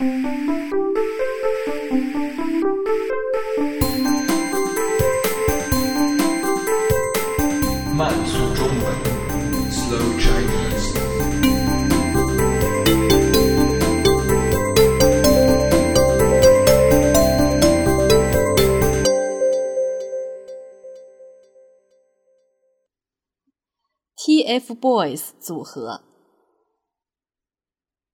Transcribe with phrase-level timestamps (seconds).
[0.00, 0.06] 慢
[8.24, 8.84] 速中文
[9.72, 10.94] ，Slow Chinese。
[24.14, 26.04] TFBOYS 组合，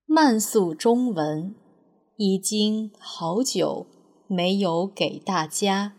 [0.07, 1.55] 慢速中文
[2.17, 3.87] 已经好久
[4.29, 5.95] 没有给大家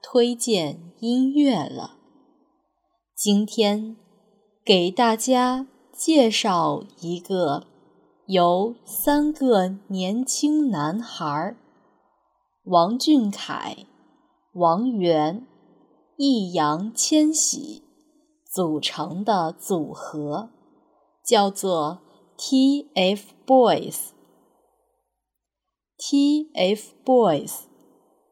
[0.00, 1.96] 推荐音乐了。
[3.14, 3.96] 今天
[4.64, 7.66] 给大家介绍一个
[8.26, 11.54] 由三个年轻男孩
[12.64, 13.84] 王俊凯、
[14.54, 15.46] 王源、
[16.16, 17.82] 易烊千玺
[18.46, 20.48] 组成的组合，
[21.22, 22.00] 叫做
[22.38, 24.12] TFBOYS。
[25.98, 27.62] TFBOYS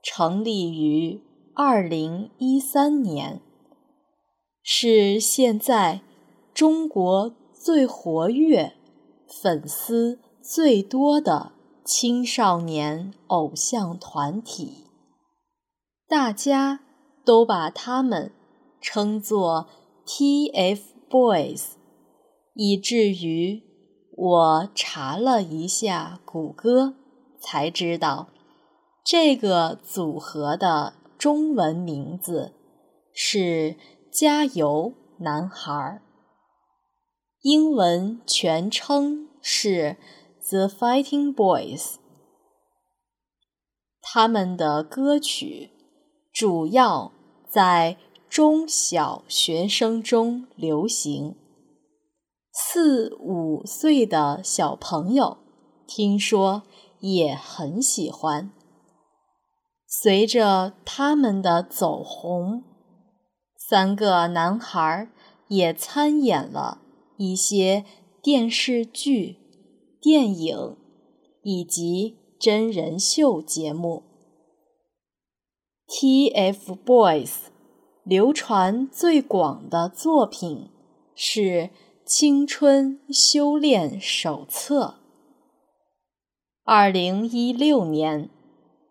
[0.03, 1.21] 成立于
[1.55, 3.41] 二零一三年。
[4.63, 6.03] 是现在
[6.55, 8.75] 中国最活跃、
[9.29, 11.53] 粉丝最多的
[11.85, 14.85] 青少年偶像团体，
[16.09, 16.81] 大家
[17.25, 18.33] 都把他们
[18.81, 19.69] 称作
[20.05, 21.65] TFBOYS，
[22.55, 23.63] 以至于
[24.17, 26.95] 我查了一下谷歌，
[27.47, 28.29] 才知道
[29.05, 32.53] 这个组合的中文名字
[33.15, 33.77] 是。
[34.19, 36.01] 加油，男孩！
[37.43, 39.99] 英文全称是
[40.49, 41.97] The Fighting Boys。
[44.01, 45.71] 他们的歌曲
[46.33, 47.13] 主要
[47.47, 47.99] 在
[48.31, 51.37] 中小学生中流行，
[52.51, 55.37] 四五岁的小朋友
[55.87, 56.63] 听说
[57.15, 58.51] 也很喜欢。
[59.87, 62.77] 随着他们的走红。
[63.69, 65.09] 三个男孩
[65.49, 66.83] 也参演了
[67.17, 67.85] 一些
[68.23, 69.39] 电视剧、
[70.01, 70.77] 电影
[71.43, 74.05] 以及真人秀节目。
[75.89, 77.33] TFBOYS
[78.05, 80.71] 流传最广的作品
[81.17, 81.41] 是
[82.05, 85.01] 《青春修炼手册》。
[86.69, 88.29] 二零一六年，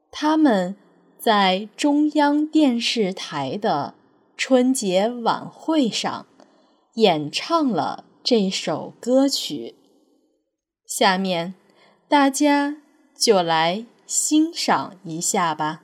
[0.09, 0.77] 他们
[1.19, 3.95] 在中央电视台的。
[4.37, 6.25] 春节晚会上
[6.95, 9.75] 演唱了这首歌曲，
[10.85, 11.55] 下面
[12.09, 12.77] 大家
[13.17, 15.83] 就来欣赏一下吧。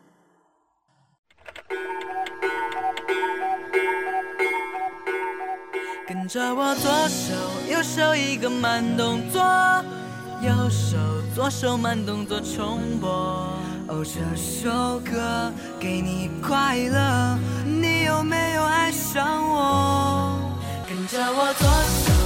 [6.05, 7.33] 跟着我左手
[7.69, 9.41] 右手一个慢动作，
[10.41, 10.97] 右手
[11.35, 13.09] 左手慢动作重播。
[13.87, 17.37] 哦，这首歌给你快乐。
[17.65, 20.39] 你有没有爱上我？
[20.87, 22.20] 跟着我左手。